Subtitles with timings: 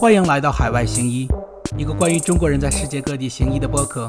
[0.00, 1.28] 欢迎来到海外行医，
[1.76, 4.08] 一个关于中国人在世界各地行医的播客。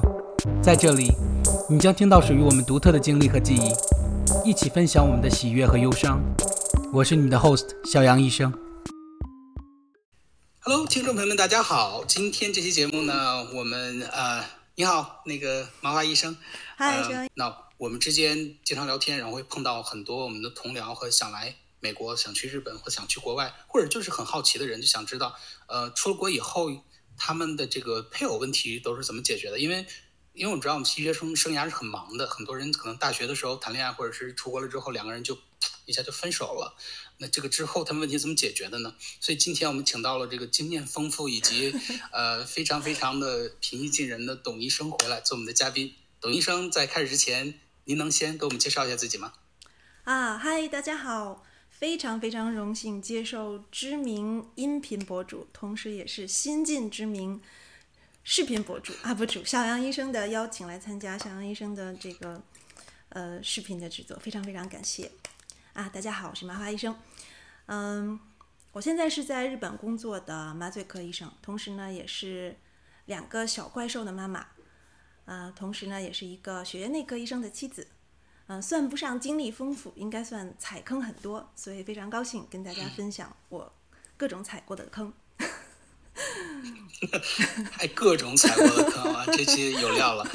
[0.63, 1.11] 在这里，
[1.69, 6.23] 你将听到属于我们独特的经历和记忆，一起分享我们的喜悦和忧伤。
[6.93, 8.53] 我是你们的 host 小杨医生。
[10.61, 12.05] Hello，听众朋友们，大家好。
[12.07, 16.37] 今天这期节目呢，我们呃，你好，那个麻花医生。
[16.77, 17.27] 嗨，小杨。
[17.33, 21.55] 那我们之间经常聊天，然后会碰到很多我们的同僚和想来。
[21.81, 25.35] 美国想去日本或想去国外，或者就是很好奇的人，就想知道，
[25.67, 26.69] 呃，出了国以后，
[27.17, 29.59] 他们的这个配偶问题都是怎么解决的？
[29.59, 29.85] 因为，
[30.33, 35.37] 因为我们知道我们医学生生涯是很忙的，很多人可能大学的时候谈恋爱，或者是出国了之后，两个人就
[35.85, 36.77] 一下就分手了。
[37.17, 38.95] 那这个之后他们问题怎么解决的呢？
[39.19, 41.73] 所以今天我们请到了这个经验丰富以及
[42.13, 45.95] 呃非常非常的平易近人的董医生回来做我们的嘉宾。
[46.19, 49.33] 董医生在开始之前，您能先给我们介绍一下自己吗？
[50.03, 51.50] 啊，嗨，大家好。
[51.81, 57.41] 非常非常荣幸接受知名音频博主，同时也是新晋知名
[58.23, 62.39] 视频博主 UP 主小杨医生的邀请来参加小杨医生的这个
[63.09, 65.11] 呃视频的制作，非常非常感谢
[65.73, 65.89] 啊！
[65.89, 66.95] 大家好，我是麻花医生，
[67.65, 68.19] 嗯，
[68.73, 72.57] 我现在是在日本工作的麻醉科医生，同时呢也是
[73.05, 74.45] 两个小怪兽的妈妈，
[75.25, 77.87] 呃，同时呢也是一个血液内科医生的妻子。
[78.51, 83.71] 嗯，算不上经历丰富，应该算踩坑很多，所以非常高兴跟大家分享我
[84.17, 85.13] 各种踩过的坑。
[87.71, 90.29] 还各种踩过的坑啊，这期有料了。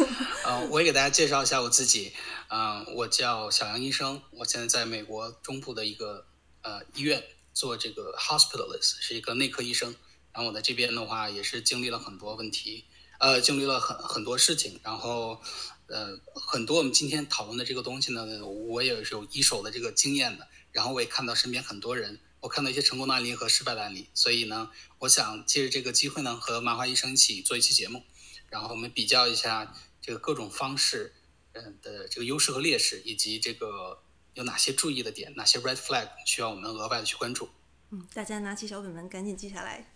[0.47, 2.15] 呃，我也给大家介绍一下我自己。
[2.49, 6.25] 嗯，我叫小杨医生，我现在在美国中部的一个
[6.63, 7.23] 呃医院
[7.53, 9.95] 做这个 hospitalist，是一个内科医生。
[10.33, 12.87] 然后我在这边的话，也是经历了很多问题，
[13.19, 15.43] 呃，经历了很很多事情，然后。
[15.89, 20.49] 呃，很多我们今天讨论的这个东西呢，我也是有一手的这个经验的。
[20.73, 24.09] 然后我也看到身边很多人，我看到一些成功的案例和失败的案例。
[24.13, 28.03] 所以呢，我想借着这个机会呢，和麻花医生一起做一期节目，
[28.51, 31.15] 然后我们比较一下这个各种方式，
[31.53, 34.03] 嗯的这个优势和劣势，以及这个
[34.35, 37.49] 有哪些注意的点，哪些 red flag 需要我们额外的去关注。
[37.91, 39.96] 嗯，大家拿起小本本，赶紧记下来。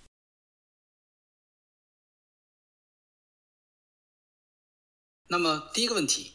[5.33, 6.33] 那么第一个问题，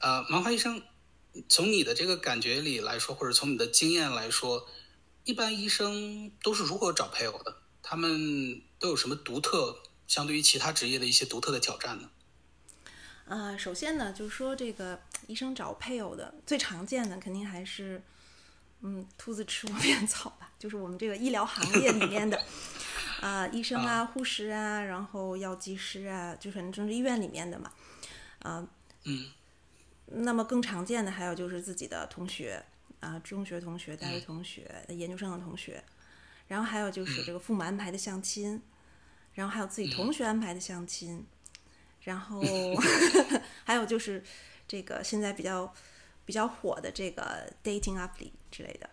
[0.00, 0.82] 呃，麻花医生，
[1.48, 4.68] 从你的这个感觉里来说，或者从你的经验来说，
[5.22, 7.58] 一般医生都是如何找配偶的？
[7.80, 9.76] 他们都有什么独特，
[10.08, 12.10] 相对于其他职业的一些独特的挑战呢？
[13.28, 18.02] 啊，首先呢，就是说这个医生找配偶的最常见的，肯定还是，
[18.80, 22.42] 嗯，兔子吃窝边草吧，就是我们这个医疗行业里面的，
[23.20, 27.70] 啊，医生啊，护士啊，然后药剂师啊，就反正就是医院里面的嘛。
[28.40, 28.66] 啊，
[29.04, 29.30] 嗯，
[30.06, 32.64] 那么更常见的还有就是自己的同学
[33.00, 35.82] 啊，中学同学、大学同学、研究生的同学，
[36.48, 38.60] 然后还有就是这个父母安排的相亲，
[39.34, 41.24] 然后还有自己同学安排的相亲，
[42.02, 42.42] 然后
[43.64, 44.22] 还有就是
[44.66, 45.72] 这个现在比较
[46.24, 48.10] 比较火的这个 dating app
[48.50, 48.90] 之类的，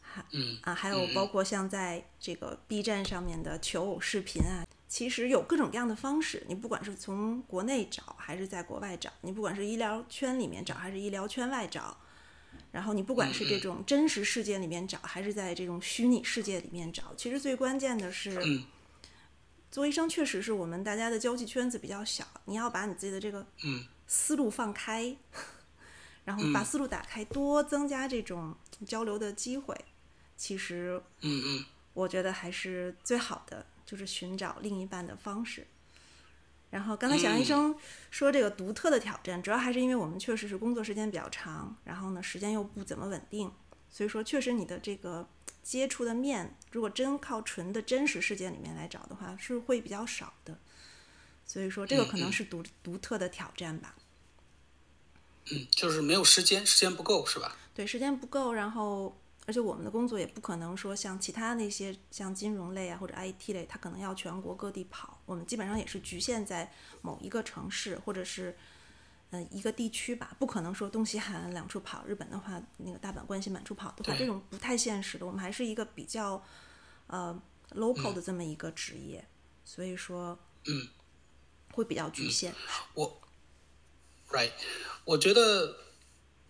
[0.00, 0.24] 还
[0.62, 4.66] 啊，还有包括像在这个 B 站上面的求偶视频啊。
[4.94, 11.98] 其实有各种各样的方式，你不管是从国内找还是在国外找，你不管是医疗圈里面找还是医疗圈外找，
[12.70, 18.40] 然后你不管是这种真实世界里面找还是在这种虚拟世界里面找，其实最关键的是，
[19.68, 23.44] 做医生确实是我们大家的交际圈子比较小，你要把你自己的这个
[24.06, 25.16] 思路放开，
[26.24, 28.54] 然后把思路打开，多增加这种
[28.86, 29.76] 交流的机会，
[30.36, 33.66] 其实，嗯嗯，我觉得还是最好的。
[33.84, 35.66] 就是寻找另一半的方式。
[36.70, 37.76] 然后刚才小杨医生
[38.10, 43.52] 说这个独特的挑战，主要还是因为我们确实是工作时间比较长，然后呢时间又不怎么稳定，
[43.90, 45.28] 所以说确实你的这个
[45.62, 50.58] 接触的面，如果真靠纯的真实世界里面来找的话，是会比较少的。
[51.46, 53.94] 所以说这个可能是独独特的挑战吧。
[55.52, 57.56] 嗯，就是没有时间，时间不够是吧？
[57.72, 59.16] 对，时间不够，然后。
[59.46, 65.20] 而且我们的工作也不可能说像其他那些像金融类啊或者 IT 类，它可能要全国各地跑。
[65.26, 68.56] 我们基本上也是局限在某一个城市或者是
[69.32, 72.06] 嗯一个地区吧，不可能说东西海岸两处跑。
[72.06, 75.26] 日本的话，那个大阪、关西满处跑的话，这种不太现实的。
[75.26, 76.42] 我们还是一个比较
[77.08, 77.38] 呃
[77.72, 79.22] local 的这么一个职业，
[79.62, 80.88] 所以说嗯
[81.72, 82.54] 会比较局限。
[82.94, 83.20] 我
[84.30, 84.52] right，
[85.04, 85.76] 我觉得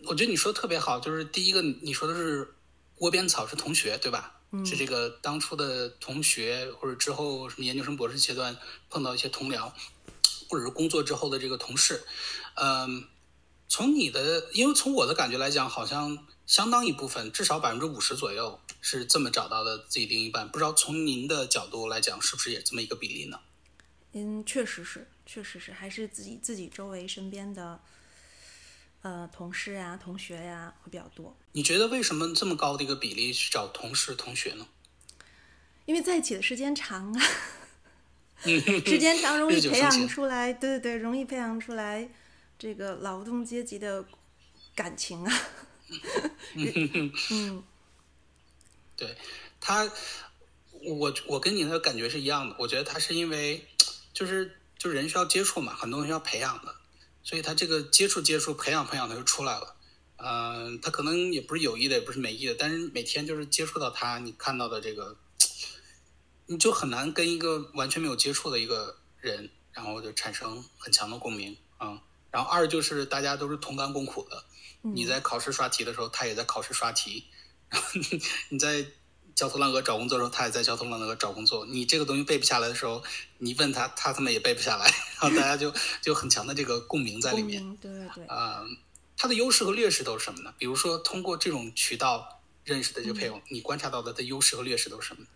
[0.05, 2.54] 我觉得你说的特别好，就是第一个你说的是。
[2.99, 4.41] 窝边草是同学对吧？
[4.65, 8.57] 是这个当初的同学，或者之后什么研究生、博士阶段
[8.89, 9.73] 碰到一些同僚，
[10.49, 12.05] 或者是工作之后的这个同事。
[12.55, 13.09] 嗯，
[13.69, 20.49] 从你的，因为从我的感觉来讲，好像相当一部分，至少百分之五十左右是这么找到的自己另一半。
[20.49, 23.41] 不知道从您的角度来讲，是不是也这么一个比例呢？
[24.13, 27.81] 嗯，确实是，确实是，还是自己自己周围身边的，
[29.05, 31.37] 呃，同事呀、同学呀会比较多。
[31.53, 34.67] 你觉得为什么这么高的一个比例去找同事、同学呢？
[35.85, 37.21] 因为在一起的时间长啊，
[38.41, 42.09] 时间长容易培养出来，对对对，容易培养出来
[42.59, 44.05] 这个劳动阶级的
[44.75, 45.41] 感情啊。
[47.31, 47.63] 嗯，
[48.97, 49.15] 对
[49.61, 49.87] 他，
[50.81, 52.57] 我我跟你的感觉是一样的。
[52.59, 53.69] 我觉得他是因为。
[54.15, 56.73] 就是就人需要接触嘛，很多人需要培养的，
[57.25, 59.75] 所以他这个接触接触培养培养他就出来了。
[60.17, 65.17] 嗯，他可能也不是有意的，也不是没意的，但是每天就是接触到他，你看到的这个，
[66.47, 72.01] 你就很难跟一个完全没有接触的一个人，然后就产生很强的共鸣啊。
[72.31, 74.45] 然后二就是大家都是同甘共苦的，
[74.83, 77.25] 你在考试刷题的时候，他也在考试刷题，
[77.69, 77.89] 然 后
[78.51, 78.87] 你在。
[79.35, 81.67] 焦头烂额找工作的时候，他也在焦头烂额找工作。
[81.67, 83.03] 你这个东西背不下来的时候，
[83.39, 84.85] 你问他，他他妈也背不下来。
[85.21, 87.77] 然后大家就 就很强的这个共鸣在里面。
[87.79, 88.25] 对对。
[88.27, 88.65] 啊，
[89.17, 90.55] 他的优势和劣势都是什么呢？
[90.57, 95.27] 比如说，通过这种渠道认识的这个配偶，你观察到的的优势和劣势都是什么？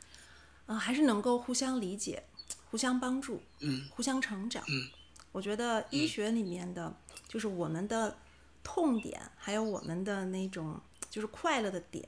[0.66, 2.22] 啊，还是能够互相理解、
[2.70, 4.62] 互相帮助、嗯，互相成长。
[4.68, 4.88] 嗯，
[5.32, 6.94] 我觉得医学里面的，
[7.26, 8.16] 就是我们的
[8.62, 10.80] 痛点，还有我们的那种
[11.10, 12.06] 就是快乐的点。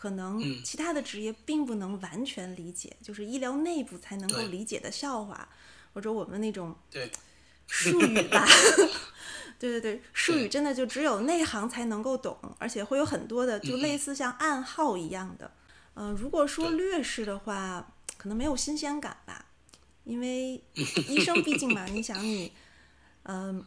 [0.00, 5.48] 可能其他的职业并不能完全理解，就是医疗内部才能够理解的笑话，
[5.92, 6.72] 或者我们那种
[7.66, 8.46] 术语吧。
[9.58, 15.50] 对对对，术语真的就只有内行才能够懂，而且会有很多的，就类似像暗号一样的。
[15.94, 19.46] 嗯，如果说劣势的话，可能没有新鲜感吧，
[20.04, 20.62] 因为
[21.08, 22.52] 医生毕竟嘛， 你想你，
[23.24, 23.66] 嗯，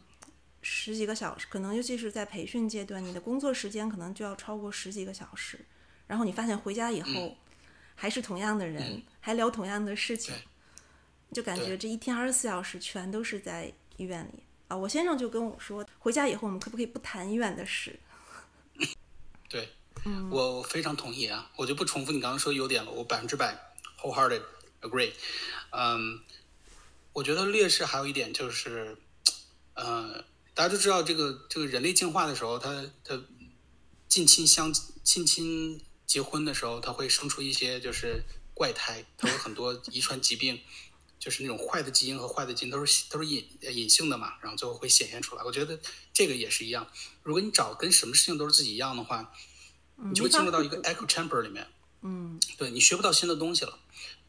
[0.62, 5.62] 十几个小时，可能尤其是在培训阶段，你的工作时间可能就要超过十几个小时。
[6.12, 7.34] 然后你发现回家以后，
[7.94, 10.34] 还是同样的人，还聊同样的事情，
[11.32, 14.76] 就感觉这一天二十四小时全都是在医院里啊！
[14.76, 17.98] 我先生就跟我说，回家以后我们可不可以不谈医院的事？
[19.48, 19.70] 对，
[20.30, 21.50] 我非常同意啊！
[21.56, 23.56] 我就不重复你刚刚说优点了，我百分之百
[23.98, 24.42] wholehearted
[24.82, 25.14] agree。
[25.70, 26.20] 嗯，
[27.14, 28.98] 我觉得劣势还有一点就是，
[29.72, 30.22] 呃，
[30.52, 33.18] 大家都知道这个这个人类进化的时候，它它
[34.06, 34.70] 近亲相
[35.02, 35.80] 近亲。
[36.06, 38.22] 结婚的时候，他会生出一些就是
[38.54, 40.60] 怪胎，他有很多遗传疾病，
[41.18, 45.42] 就是那种坏的基因和坏的基因都是都是隐隐性的嘛，然后最后会显现出来。
[45.44, 45.78] 我觉得
[46.12, 46.86] 这个也是一样，
[47.22, 49.32] 如果你找跟什么事情都是自己一样的话，
[49.96, 51.66] 你就会进入到一个 echo chamber 里面。
[52.04, 53.78] 嗯，对你学不到新的东西了，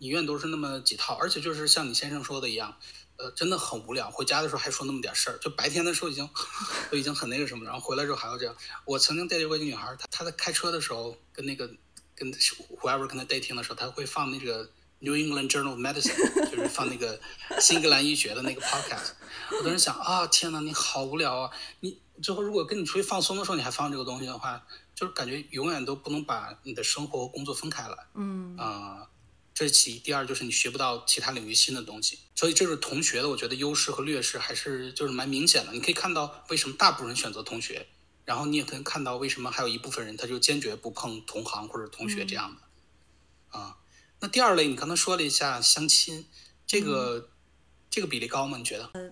[0.03, 2.75] 你永远都是那么几套，而且就是像你先生说的一样。
[3.15, 4.09] 呃，真的很无聊。
[4.09, 6.27] 回家的时候还说那么点事儿，就白天的时候已经
[6.91, 8.53] 都已经很那个什么，然后回来之后还要这样。
[8.85, 11.69] 我曾经带过一个女孩，她她在开车的时候跟那个
[12.15, 14.67] 跟 whoever 跟她 dating 的时候，她会放那个
[15.00, 16.17] New England Journal of Medicine，
[16.51, 17.21] 就是放那个
[17.61, 19.11] 新英格兰医学的那个 podcast。
[19.59, 21.51] 我当时想啊，天呐，你好无聊啊！
[21.81, 24.65] 你最后如果跟你出去放松的时候，你还放这个东西的话，
[24.95, 27.95] 就是感觉永远都不能把你的生活和工作分开来。
[28.15, 29.07] 嗯啊。
[29.53, 35.71] 这是其一，第二就是你学不到其他领域新的东西，所以这是同学的，我觉得优势和劣势还是就是蛮明显的。
[35.71, 37.86] 你可以看到为什么大部分人选择同学，
[38.25, 43.60] 然后你也可以看到为什么还有一部分人他就坚决不碰同行或者同学这样的。
[43.60, 43.77] 啊，
[44.22, 46.25] 那第二类你刚才说了一下相亲，
[46.65, 47.29] 这个
[47.91, 48.57] 这个比例高吗？
[48.57, 48.89] 你觉得？
[48.93, 49.12] 呃，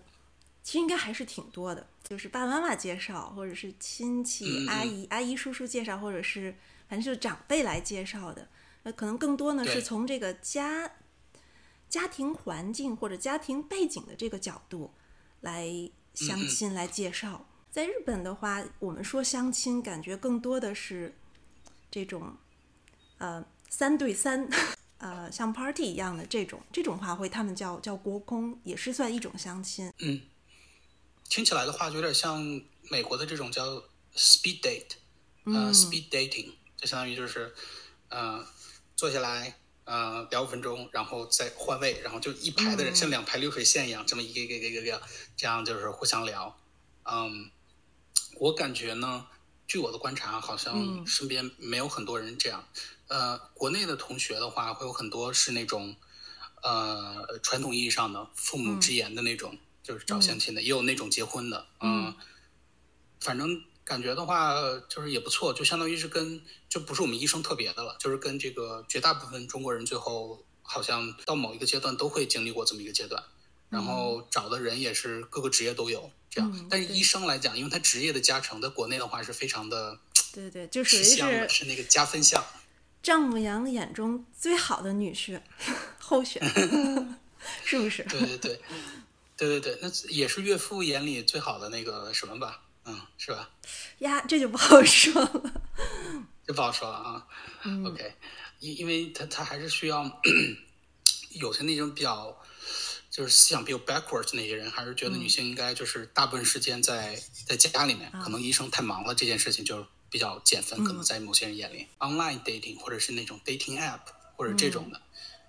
[0.63, 6.57] 其实应该还是挺多的，就是爸爸妈妈介绍，或者是亲戚阿姨阿姨叔叔介绍，或者是
[6.89, 8.47] 反正就是长辈来介绍的。
[8.83, 10.93] 那可能更多呢，是从这个家
[11.87, 14.91] 家庭环境或者家庭背景的这个角度
[15.41, 15.67] 来
[16.15, 17.47] 相亲来介绍。
[17.69, 21.15] 在日本的话，我们说相亲，感觉更多的是
[21.91, 22.35] 这种
[23.17, 24.49] 呃三对三，
[24.97, 29.93] 呃像 party 一样的这种这种话会他们叫叫国空，也是算一种相亲。
[29.99, 30.21] 嗯，
[31.29, 32.41] 听起来的话就有点像
[32.89, 33.83] 美国的这种叫
[34.15, 34.93] speed date，
[35.43, 37.53] 呃 speed dating，就相当于就是
[38.09, 38.43] 呃。
[39.01, 45.01] 坐下来，呃，聊五分钟，然后再换位，然后就一排的人像两排流水线一样，这么一个一个一个一个，
[45.35, 46.55] 这样就是互相聊。
[47.05, 47.49] 嗯，
[48.35, 49.25] 我感觉呢，
[49.65, 52.63] 据我的观察，好像身边没有很多人这样。
[53.07, 55.95] 呃，国内的同学的话，会有很多是那种，
[56.61, 61.65] 呃，传统意义上的父母之言的那种，就是找相亲的，也有那种结婚的。
[61.79, 62.15] 嗯，
[63.19, 63.63] 反正。
[63.91, 64.55] 感觉的话，
[64.87, 73.21] 就是也不错，就相当于是跟就不是我们医生特别的了，就是跟这个绝大部分中国人最后好像到某一个阶段都会经历过这么一个阶段，
[73.67, 76.67] 然后找的人也是各个职业都有这样。
[76.69, 79.99] 但是医生来讲，因为他职业的加成，在国内的话是非常的，
[80.31, 82.41] 对对，就是是是那个加分项。
[83.03, 85.41] 丈母娘眼中最好的女婿
[85.99, 86.41] 候选，
[87.65, 88.03] 是不是？
[88.07, 88.61] 对对对，
[89.35, 92.61] 对对对，那也是岳父眼里最好的那个什么吧？
[92.85, 93.49] 嗯，是吧？
[93.99, 95.53] 呀，这就不好说了。
[96.45, 97.27] 这不好说了啊。
[97.85, 98.13] OK，
[98.59, 100.21] 因因为他他还是需要
[101.39, 102.35] 有些那种比较
[103.09, 110.83] 就是思想比较 backwards 那些人，还是觉得女性应该就是大部分时间在在家里面，可能医生太忙了，这件事情就比较减分。
[110.83, 113.99] 可能在某些人眼里，online dating 或者是那种 dating app
[114.35, 114.99] 或者这种的，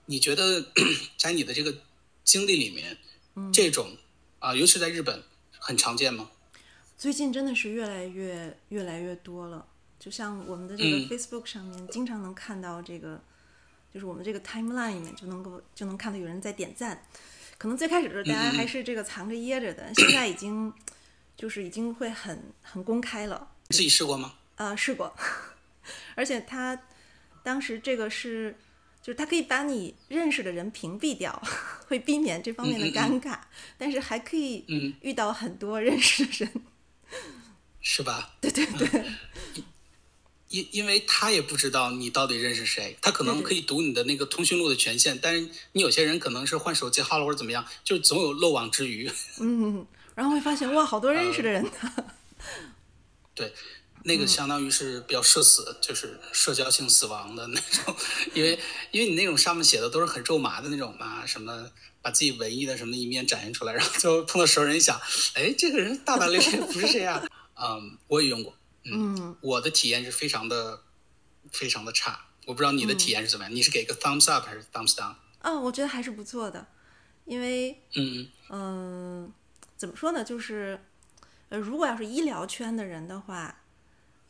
[0.06, 0.66] 你觉得
[1.16, 1.74] 在你的这个
[2.24, 2.98] 经历里面，
[3.52, 3.96] 这种
[4.38, 5.22] 啊，尤其在日本
[5.58, 6.30] 很常见吗？
[7.02, 9.66] 最近真的是越来越越来越多了。
[9.98, 13.20] 就像我们的这个 Facebook 上面，经常能看到这个，
[13.92, 17.04] 就是我们这个 timeline 里面就能够就能看到有人在点赞。
[17.58, 20.72] 可能最开始的时候大家还是这个藏着掖着的，现在已经
[21.36, 23.48] 就是已经会很很公开了。
[23.70, 24.34] 自己试过吗？
[24.54, 25.12] 呃，试过，
[26.14, 26.80] 而且他
[27.42, 28.56] 当时这个是，
[29.02, 31.42] 就是他可以把你认识的人屏蔽掉，
[31.88, 33.40] 会避免这方面的尴尬，
[33.76, 34.64] 但是还可以
[35.00, 36.62] 遇到很多认识的人，
[37.80, 38.34] 是吧？
[38.40, 39.04] 对对对。
[40.48, 49.10] 因因为他也不知道你到底认识谁，他可能可以读你的那个通讯录的权限，但是你有些人可能是换手机号了或者怎么样，就总有漏网之鱼。
[49.40, 51.70] 嗯， 然后会发现哇，好多认识的人呢。
[53.34, 53.54] 对，
[54.04, 57.96] 那个相当于是比较社死，就是社交性死亡的那种，
[58.34, 58.58] 因为
[58.90, 61.66] 因为你那种上面写的都是很肉麻的那种嘛，什么
[62.02, 65.00] 把自己文艺的什么一面展现出来，然后最后碰到熟人一想，
[65.34, 67.24] 哎，这个人大大咧咧，不是这样。
[67.54, 68.54] 嗯，我也用过。
[68.84, 70.82] 嗯，我的体验是非常的，
[71.52, 72.26] 非常的差。
[72.46, 75.14] 我不知道你的体验是怎么样，你是给个 thumbs up 还是 thumbs down？
[75.42, 76.66] 嗯，我觉得还是不错的，
[77.24, 79.32] 因为嗯嗯，
[79.76, 80.80] 怎么说呢，就是
[81.50, 83.62] 呃，如果要是医疗圈的人的话，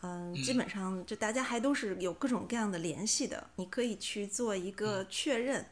[0.03, 5.72] 嗯，基本上就大家还都是有各种各样的联系的，你可以去做一个确认。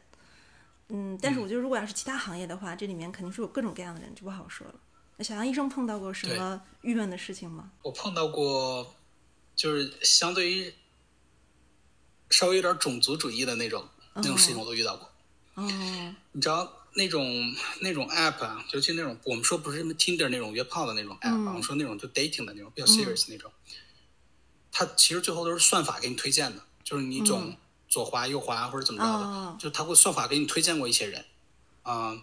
[0.93, 4.75] 嗯，但是我觉得如果要是其他行业的话，这里面肯定是有各种各样的人，就不好说了。
[5.17, 7.71] 那小杨医生碰到过什么郁闷的事情吗？
[7.81, 8.93] 我碰到过，
[9.55, 10.73] 就是相对于
[12.29, 15.09] 稍微有点种族主义的那种那种事情，我都遇到过。
[15.55, 17.25] 哦，你知道那种
[17.79, 23.51] 那种 app 啊，尤其那种我们说不是什么 Tinder 那种约炮的那种 app，我们说那种就 dating 的那种比较 serious 那种，
[24.71, 27.55] 它其实最后都是算法给你推荐的，就是你总
[27.91, 31.23] 左滑右滑或者怎么着的，就他会算法给你推荐过一些人。
[31.83, 32.19] 啊，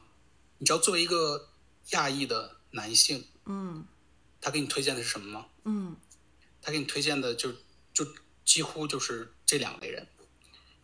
[0.59, 1.51] 你知道作为一个
[1.91, 2.57] 亚裔的。
[2.71, 3.83] 男性，嗯，
[4.43, 5.47] 他给你推荐的是什么吗？
[5.65, 5.97] 嗯，
[6.61, 7.51] 他给你推荐的就
[7.95, 8.07] 就
[8.45, 10.07] 几乎就是这两类人，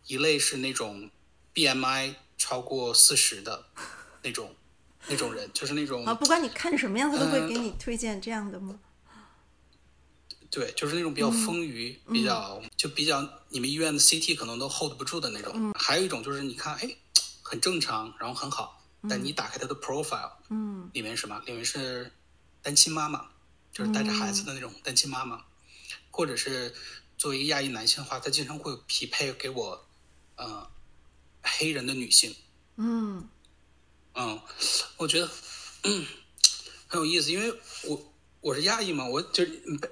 [0.07, 1.11] 一类是那种
[1.53, 3.65] BMI 超过四十的
[4.23, 4.55] 那种
[5.05, 8.79] 那种人，就是那种啊，不管你看什么样，他都会给你推荐这样的吗？
[10.49, 15.73] 对，就是那种比较丰腴，比较就比较你们医院的 CT 可能都 hold 不住的那种。
[15.73, 16.97] 还有一种就是你看，哎，
[17.41, 18.81] 很正常，然后很好。
[19.07, 21.39] 但你打开他的 profile，嗯，里面什么？
[21.45, 22.11] 里面是
[22.63, 23.27] 单亲妈妈，
[23.71, 25.45] 就是带着孩子的那种单亲妈妈，
[26.09, 26.73] 或者是
[27.15, 29.85] 作为一个亚裔男性的话，他经常会匹配给我，
[30.37, 30.67] 呃，
[31.43, 32.35] 黑人的女性，
[32.77, 33.29] 嗯，
[34.15, 34.41] 嗯，
[34.97, 35.29] 我觉得
[36.87, 38.13] 很有意思，因为我
[38.45, 39.43] 我是亚裔嘛，我就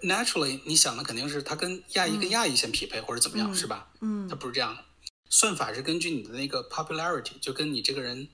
[0.04, 3.90] naturally 你想的肯定是他跟亚裔跟亚裔先匹配或者怎么样，是吧？
[4.00, 4.86] 嗯，他不是这样的，
[5.28, 8.28] 算法是根据你的那个 popularity，就跟你这个人。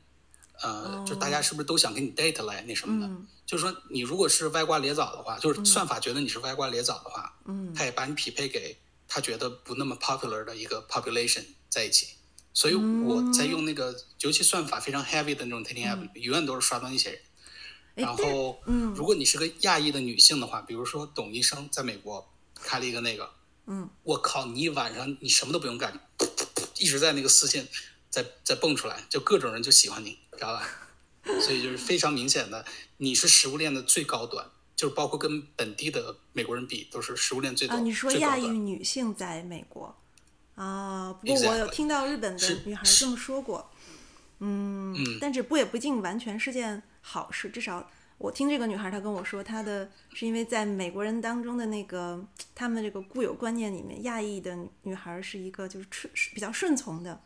[0.62, 3.10] 呃，就大家是不是都想跟你 date 来那什么的？
[3.46, 12.08] 就是说，你如果是歪瓜裂枣的话，就是算法觉得你是歪瓜裂枣的话，嗯，他也把你匹配给他觉得不那么 popular 的一个 population 在一起。
[12.54, 17.22] 所以我在用那个，尤其算法非常 heavy 的那种 dating app，永远都是刷到那些人。
[18.00, 23.29] 然后，嗯，如果你是个亚裔的女性的话，比如说董医生在美国开了一个那个，
[23.68, 26.00] 嗯，我靠，你一晚上你什么都不用干，
[26.77, 27.68] 一直在那个私信
[28.10, 30.18] 在在蹦出来，就各种人就喜欢你。
[30.39, 30.70] 知道吧？
[31.41, 32.63] 所以就是非常明显的，
[32.96, 37.75] 你是食物链的最高端，就是包括跟本地的美国人比，都是食物链最高。
[37.75, 39.94] 啊，你说亚裔女性在美国
[40.56, 41.12] 啊？
[41.12, 43.70] 不过我有听到日本的女孩这么说过。
[44.39, 47.50] 嗯，但是不也不尽完全是件好事。
[47.50, 52.24] 至少我听这个女孩她跟我说，她的是因为在美国人当中的那个
[52.54, 57.22] 他们这个固有观念里面，亚裔的女孩是一个就是顺比较顺从的，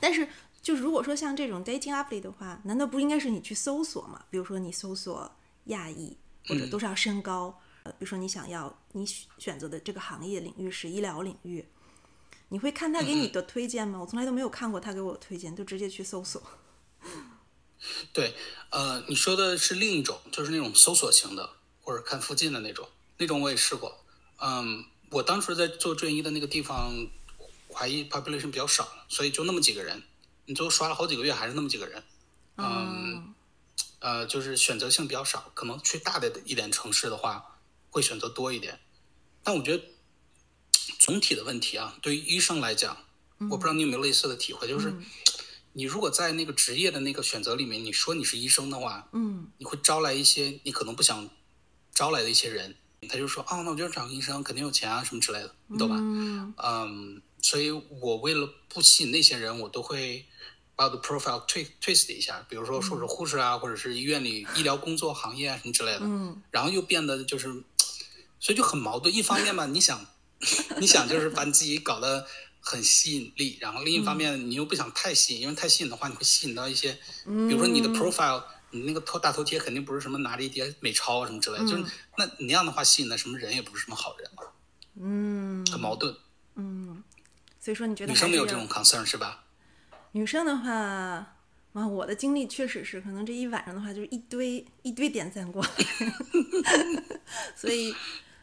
[0.00, 0.28] 但是。
[0.60, 4.24] 就是如果说像这种 dating app 里的话，难道不应该是你去搜索吗？
[4.28, 5.30] 比如说你搜索
[5.66, 7.58] 亚裔，或者多少身高。
[7.84, 11.64] 呃，比如说你想要你选择的这个行业领域是医疗领域，
[12.48, 14.00] 你会看他给你的推荐吗？
[14.00, 16.42] 我从来都没有看过他给我推荐，就直接去搜索。
[18.12, 18.34] 对，
[18.70, 21.50] 呃，你说的是另一种，就是那种搜索型的，
[21.82, 24.04] 或者看附近的那种，那种我也试过。
[24.40, 26.92] 嗯，我当时在做转医的那个地方。
[27.70, 30.02] 怀疑 population 比较少，所以就那么几个人，
[30.46, 32.02] 你最后刷了好几个月还是那么几个人，
[32.56, 33.34] 嗯，
[34.00, 38.80] 呃，就是选择性比较少，可能去大的一点城市的话会选择多一点，
[39.44, 39.84] 但我觉得
[40.98, 42.96] 总体的问题啊，对于医生来讲，
[43.50, 44.92] 我不知道你有没有类似的体会，就是
[45.78, 51.30] 你如果在那个职业的那个选择里面，你说你是医生的话，嗯，你会招来一些你可能不想
[51.94, 52.74] 招来的一些人。
[53.08, 55.94] 他就说啊，那我就找个医生，肯定有钱啊，什么之类的，你懂吧？
[56.56, 60.26] 嗯，所以我为了不吸引那些人，我都会
[60.74, 66.00] 把我的 profile twist twist 一下，比如说说是护士啊，或者是医院里医疗工作行业啊什么之类的。
[66.02, 67.46] 嗯，然后又变得就是，
[68.40, 69.14] 所以就很矛盾。
[69.14, 70.04] 一方面吧，你想，
[70.80, 72.26] 你想就是把你自己搞得
[72.70, 76.92] 很吸引力，然后另一方面你又不想太吸引，因为太吸引的话，你会吸引到一些，
[77.24, 78.42] 比如说你的 profile。
[78.70, 81.82] 你那个头大头贴肯定不是什么拿着一叠美钞什么之类的，就是
[82.18, 84.42] 那你那样的话吸引的什么人也不是什么好人嘛，
[85.00, 86.14] 嗯，很矛盾，
[86.56, 87.02] 嗯，
[87.58, 89.42] 所以说你觉得女生没有这种 concern 是吧？
[90.12, 91.34] 女生的话，啊，
[91.72, 95.62] 我的经历确实是，可能这一晚上的话就是一堆一堆点赞过。
[95.62, 95.70] 来，
[97.56, 97.94] 所以，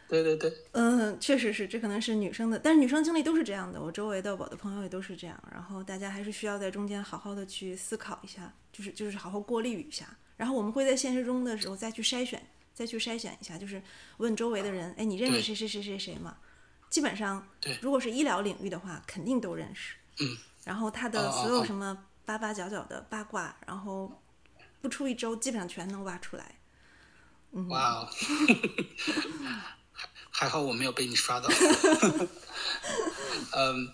[0.07, 8.53] 对对对，嗯，确实是，这可能是女生的，但是女生经历都是这样的，我周围的我的朋友也都是这样，然后大家还是需要在中间好好的去思考一下。
[8.71, 13.81] 就是就是好好过滤一下，然后我们会在现实中的时候再去筛选，再去筛选一下，就是
[14.17, 16.35] 问周围的人，哎，你认识谁谁谁谁谁吗？
[16.89, 17.47] 基本上，
[17.81, 19.95] 如果是医疗领域的话，肯定都认识。
[20.19, 20.37] 嗯。
[20.65, 24.21] 然后他的所有什么八八角角的八卦，然后
[24.81, 26.55] 不出一周，基本上全能挖出来。
[27.53, 27.69] 嗯。
[30.37, 31.49] 还好我没有被你刷到。
[33.55, 33.93] 嗯，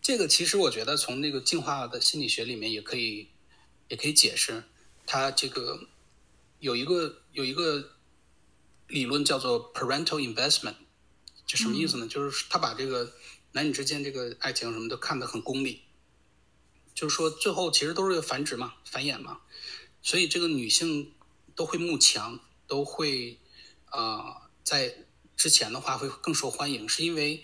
[0.00, 3.28] 这个其实我觉得从那个进化的心理学里面也可以。
[3.90, 4.64] 也可以解释，
[5.04, 5.78] 它这个
[6.58, 7.90] 有一个有一个
[8.88, 10.76] 理论叫做 parental investment，
[11.46, 12.08] 就什么意思呢？
[12.08, 13.12] 就是他把这个
[13.52, 15.82] 男女之间这个爱情什么都看得很功利，
[16.94, 19.42] 就是说最后其实都是繁殖嘛，繁衍嘛，
[20.00, 21.12] 所以这个女性
[21.54, 23.38] 都会慕强，都会
[23.90, 25.03] 啊在
[25.36, 27.42] 之前的话会更受欢迎，是因为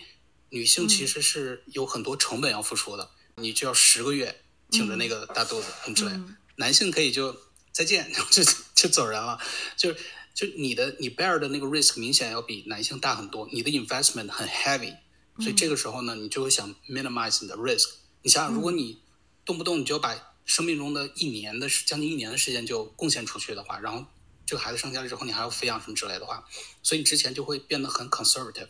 [0.49, 4.43] 女性其实是有很多成本要付出的，你就要十个月。
[4.71, 6.11] 挺着那个大肚子，很之类。
[6.55, 7.35] 男性可以就
[7.73, 8.41] 再见， 就
[8.73, 9.37] 就走人了。
[9.75, 9.91] 就
[10.33, 14.95] 就你的你 bear 的那个 risk 明显要比男性大很多，你的 investment 很 heavy，
[15.39, 17.89] 所以这个时候呢，你就会想 minimize 你的 risk。
[18.21, 19.01] 你想想，如果你
[19.43, 24.05] 动不动你就把生命中的一年的将近一年的时间就贡献出去的话，然后
[24.51, 26.43] 这个孩子生下来之后你还要抚养什么之类的话，
[26.83, 28.67] 所以你之前就会变得很 conservative，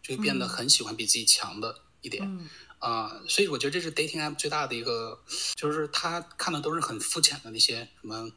[0.00, 2.48] 就会变得很喜欢比自己强的一点。
[2.78, 5.18] 啊，所以我觉得这是 dating app 最大的一个，
[5.56, 8.30] 就是他看的都是很肤浅的那些什么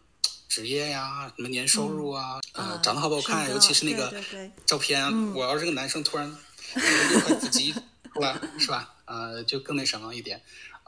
[0.48, 4.12] 职业呀、什么年收入啊，呃，长得好不好看，尤其是那个
[4.66, 5.32] 照片。
[5.36, 6.28] 我要是个男生，突然
[6.74, 8.96] 六块腹肌出来，是吧？
[9.06, 10.42] 呃，就更那什么一点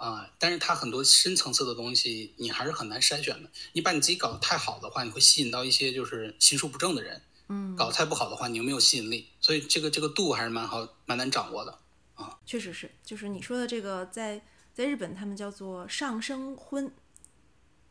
[0.06, 0.30] 啊。
[0.40, 3.50] 但是它很多深层次的东西，你还是很难筛选的。
[3.74, 7.22] 你把你自己搞得太好的话，你会吸引到一些就是心术不正的人。
[7.48, 9.28] 嗯，搞得太不好的话，你又没有吸引力。
[9.40, 11.80] 所以这个这个度还是蛮好，蛮难掌握的
[12.16, 12.40] 啊。
[12.46, 14.42] 确实是，就是你说的这个，在
[14.74, 16.94] 在日本他们叫做上升婚，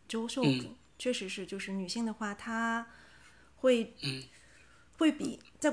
[0.08, 0.42] 周秀
[0.98, 2.86] 确实是，就是女性的话，她
[3.56, 4.24] 会嗯
[4.96, 5.70] 会比在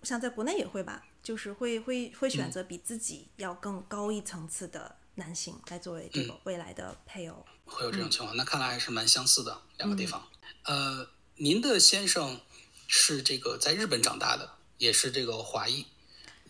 [0.00, 7.44] 我想在国内也会吧，就是会会会选择比自己要更高一层次的男性来作为这个未来的配偶。
[7.64, 10.28] 会有这种情况，那看来还是蛮相似的两个地方。
[10.64, 12.40] 呃，您的先生
[12.86, 15.86] 是这个在日本长大的，也是这个华裔。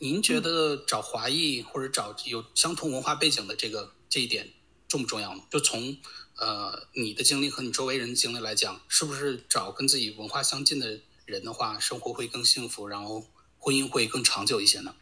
[0.01, 4.53] 您觉得找华裔或者找有相同文化背景的这个这一点
[4.89, 5.43] 重不重要呢？
[5.51, 5.97] 就从
[6.37, 13.25] 呃你的经历和你周围人的经历来讲，是不是找跟自己文化相近的人的话，生活会更幸福，然后
[13.59, 14.95] 婚姻会更长久一些呢？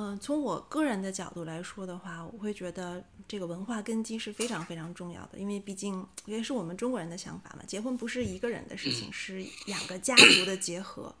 [0.00, 11.14] 嗯，从我个人的角度来说的话，我会觉得这个文化根基是非常非常重要的，因为毕竟也是我们中国人的想法嘛，结婚不是一个人的事情，是两个家族的结合，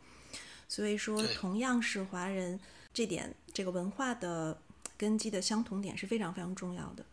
[0.66, 2.58] 所以说同样是华人。
[2.92, 4.60] 这点这个文化的
[4.98, 7.04] 根基的相同点是非常非常重要的，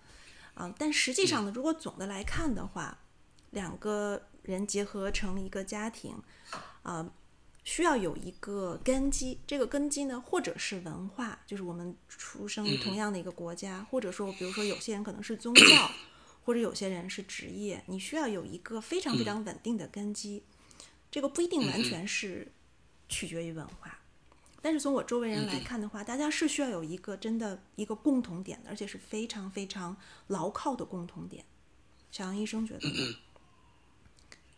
[0.55, 2.97] 啊，但实际上呢，如果总的来看的话，
[3.51, 6.15] 两个人结合成一个家庭，
[6.81, 7.07] 啊，
[7.67, 9.37] 需要有一个根基。
[9.45, 15.91] 这个根基呢，或者是文化，就是我们出生于同样的一个国家，或者说，比如说有些人可能是宗教，
[16.45, 20.41] 或者有些人是职业，你需要有一个非常非常稳定的根基。
[21.11, 22.49] 这个不一定完全是
[23.09, 23.99] 取决于文化。
[24.61, 31.43] 但是从我周围人来看的话，大家是需要有一个真的一个共同点的，而且是非常非常牢靠的共同点。
[32.11, 32.87] 小杨医生觉得？
[32.87, 33.15] 嗯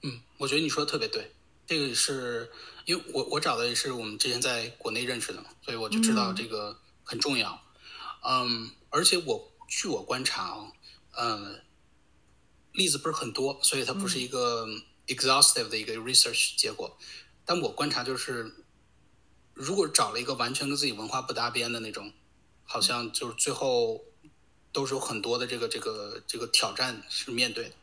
[0.04, 1.32] 嗯，我觉得你说的特别对。
[1.70, 2.50] 这个是
[2.86, 7.62] 因为我我找的也是我们之前在国内认识的嘛，所以我就知道这个很重要。
[8.24, 10.72] 嗯，而且我据我观察啊，
[11.12, 11.60] 呃，
[12.72, 14.66] 例子不是很多，所以它不是一个
[15.06, 16.98] exhaustive 的一个 research 结果。
[17.46, 18.66] 但我观察就是，
[19.54, 22.12] 如果找了一个完全跟自己文化不搭边的那种，
[22.64, 24.04] 好像就是最后
[24.72, 27.76] 都是有很多的这个这个这个挑战是面对的，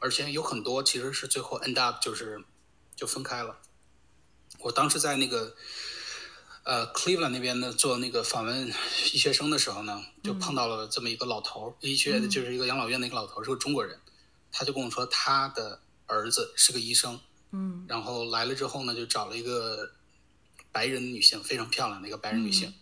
[0.00, 2.42] 而且有很多其实是最后 end up 就是
[3.00, 3.58] 就分开了。
[4.58, 5.56] 我当时在那个。
[6.62, 8.68] 呃，Cleveland 那边呢，做那个访问
[9.14, 13.98] 医学生的时候呢，就碰到了这么一个老头儿，医学就是一个养老院的一个老头儿，是个中国人，
[14.52, 17.18] 他就跟我说他的儿子是个医生，
[17.52, 19.90] 嗯，然后来了之后呢，就找了一个
[20.70, 22.74] 白人女性，非常漂亮的一个白人女性，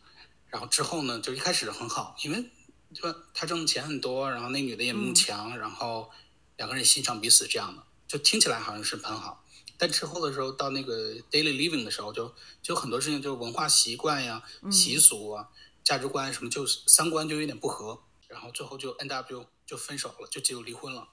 [0.48, 2.44] 然后之后呢，就一开始很好，因为
[2.92, 6.10] 对吧，他挣的钱很多，然后那女的也慕强，然后
[6.56, 9.44] 两个人欣赏彼此，这样的，就听起来好像是很好。
[9.80, 15.48] 但之后的时候，到那个 daily living 的时候，就就很多事情，就是文化习惯呀、习俗啊、
[15.84, 21.08] 价值观什么，就三观就有点不合，然后最后就 end up 就就分手了，就就离婚了。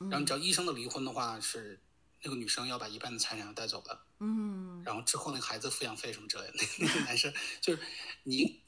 [0.00, 1.80] 然后你知道，医生的离婚的话是
[2.22, 3.98] 那个女生要把一半的财产要带走的。
[4.18, 4.82] 嗯。
[4.84, 7.80] 然后之后那个孩子抚养费什么之类的，那那个男生就是
[8.24, 8.60] 你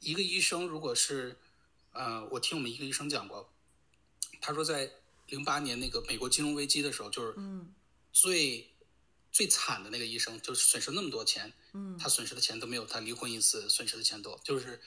[0.00, 1.38] 一个医生，如果是
[1.92, 3.50] 呃，我听我们一个医生讲过，
[4.42, 4.92] 他说在
[5.28, 7.72] 零八年那个美国金融危机的时候，就是嗯。
[8.12, 8.70] 最
[9.30, 14.80] 最惨的那个医生，就是损失那么多钱，嗯，他损失的钱都没有他离婚一次损失的钱多，就是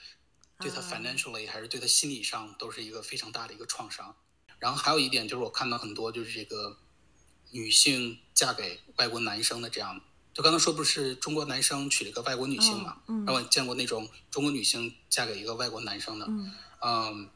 [0.58, 4.14] 对他 financially 还是对他心理上都是一个非常大的一个创伤。
[4.58, 6.78] 然后还有一点就是，我看到很多就是这个
[7.50, 10.00] 女性嫁给外国男生的这样，
[10.32, 16.26] 就刚才说不是中国男生娶了一个外国女性嘛，嗯，然后我见过那种中国女性嫁给一个外国男生的，
[16.80, 17.28] 嗯，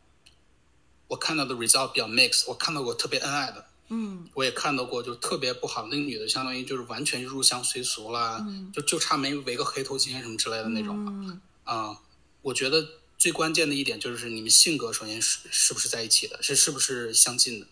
[1.08, 3.65] 我看到的 result 比较 mix，我看到过特别恩爱的。
[3.88, 5.86] 嗯，我也看到过，就特别不好。
[5.86, 11.40] 那个女的相当于就是完全入乡随俗了，就就差没围个黑头巾什么之类的那种了。
[11.64, 12.00] 啊，
[12.42, 12.84] 我觉得
[13.16, 17.66] 最关键的一点就是你们性格首先是是不是在一起的，是是不是相近的。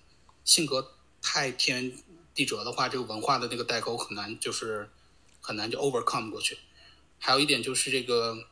[0.44, 1.92] 性格太天
[2.34, 4.88] 地折的话，这个文化的那个代沟很难，就是
[5.40, 6.58] 很难就 overcome 过去。
[7.18, 8.46] 还有一点就是这个，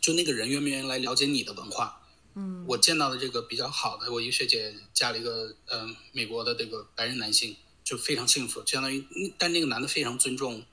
[0.00, 2.02] 就那个人愿不愿意来了解你的文化。
[2.36, 9.06] 嗯，我见到的这个比较好的，我一个学姐嫁了一个嗯美国的这个白人男性，就非常幸福，相当于，
[9.38, 10.64] 但那个男的非常尊重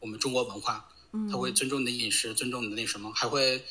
[0.00, 0.88] 我们中国文化，
[1.30, 3.64] 他会尊重你的饮食，尊重你的那什么，还会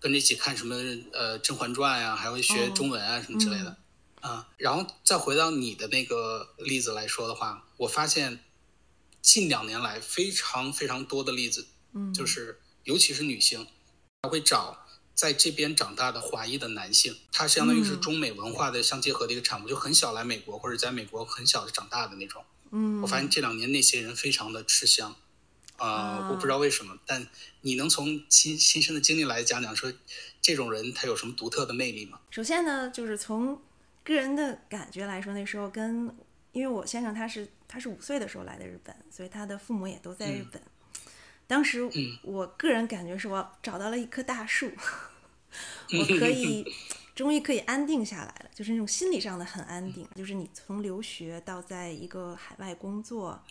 [0.00, 0.74] 跟着一起看什么
[1.12, 3.76] 呃《甄嬛传》呀，还会学中文啊什么之类的，
[4.20, 8.42] 啊，然后再回到你的那个例子来说的话，我发现
[9.22, 13.64] 近两年来非常非常多的例子，嗯，就是尤其是女性，
[14.22, 14.86] 她会找。
[15.14, 22.42] 在这边长大的华裔的男性，他相当于是中美文化的相结合的一个产物，就很小来美国或者在美国很小就长大的那种。
[22.70, 25.14] 嗯，我发现这两年那些人非常的吃香，
[25.76, 27.26] 啊，我不知道为什么，但
[27.60, 29.92] 你能从亲亲身的经历来讲讲，说
[30.40, 32.20] 这种人他有什么独特的魅力吗？
[32.30, 33.60] 首先呢，就是从
[34.04, 36.14] 个人的感觉来说，那时候跟
[36.52, 40.62] 因为我先生他是他是五岁的时候来的日本，所以他的父母也都在日本。
[41.50, 41.82] 当时
[42.22, 44.70] 我个人感觉是我找到了一棵大树。
[45.98, 46.64] 我可以
[47.12, 50.06] 终于可以安定下来了，就是那种心理上的很安定。
[50.14, 53.42] 就是你从留学到在一个海外工作，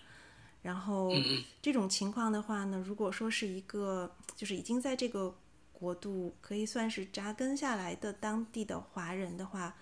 [0.61, 1.11] 然后
[1.61, 5.35] 这种情况的话呢，如果说是一个就是已经在这个
[5.73, 9.75] 国度可以算是扎根下来的当地的华人的话，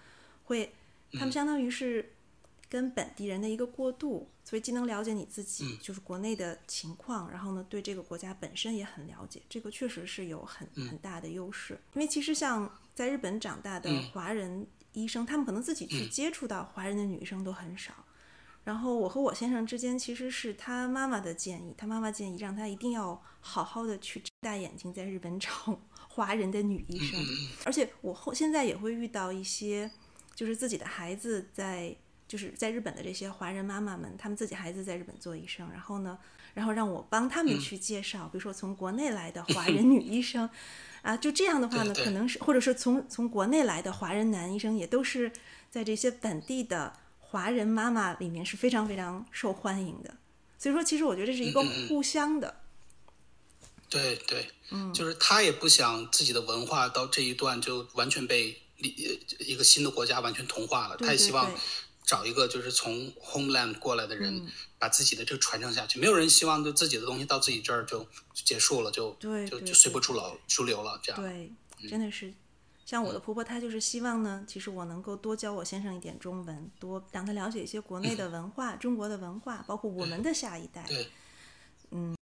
[0.46, 0.74] 会
[1.14, 2.14] 他们相当于是。
[2.70, 11.80] 跟本地人的一个过渡，所以既能了解你自己，就是国内的情况，然后呢，对这个国家本身也很了解，这个确实是有很很大的优势。
[11.94, 17.94] 因为其实像在日本长大的华人医生，他们可能自己去接触到华人的女生都很少。
[18.66, 25.50] 然后我和我先生之间，其实是他妈妈的建议，他妈妈建议让他一定要好好的去睁大眼睛在日本找
[26.10, 27.18] 华人的女医生。
[27.64, 29.90] 而且我后现在也会遇到一些，
[30.36, 31.96] 就是自己的孩子在。
[32.28, 36.18] 就是在日本的这些华人妈妈们，他们自己孩子在日本做医生，然后呢，
[36.54, 40.50] 然后让我帮他们去介绍，比如说从国内来的华 人女医生，
[41.02, 45.32] 啊，就这样的话呢，可能是或者说从从国内来的华人男医生，也都是
[45.72, 50.18] 在这些本地的华人妈妈里面是非常非常受欢迎的。
[50.60, 52.62] 所以说，其实我觉得这是一个互相的。
[53.90, 61.50] 对对，嗯，就是他也不想自己的文化到这一段就完全被一一个新的国家完全同化了，他也希望。
[62.08, 64.48] 找一个就是从 homeland 过来的人，
[64.80, 66.00] 把自己的这个传承下去。
[66.00, 71.22] 没有人希望就自己的东西到自己这儿就结束了，就就就随波逐流，逐流了这样。
[71.22, 71.52] 对，
[71.90, 72.34] 真的是，
[72.86, 80.86] 像我的婆婆，她就是希望呢，其实我能够多教我先生一点中文，多让他了解一些国内的 文化、中国的文化，包括我们的下一代。
[80.88, 81.10] 对，
[81.92, 82.16] 嗯。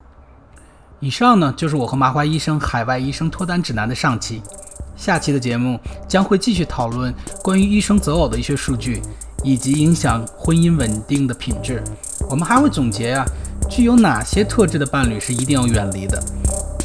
[1.00, 4.42] 以上呢就是我和麻花医生海外医生脱单指南的上期。
[4.98, 9.02] 下期的节目将会继续讨论关于医生择偶的一些数据，
[9.46, 11.82] 以及影响婚姻稳定的品质。
[12.30, 13.24] 我们还会总结啊，
[13.70, 16.22] 具有哪些特质的伴侣是一定要远离的。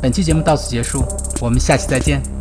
[0.02, 1.02] 本期节目到此结束，
[1.40, 2.39] 我们下期再见。